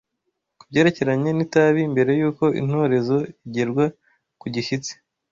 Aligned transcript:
ku 0.59 0.63
byerekeranye 0.69 1.29
n’itabi 1.33 1.81
mbere 1.93 2.11
y’uko 2.19 2.43
intorezo 2.61 3.15
igerwa 3.45 3.85
ku 4.39 4.45
gishyitsi. 4.53 4.91